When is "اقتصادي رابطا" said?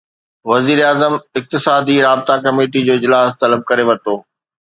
1.39-2.35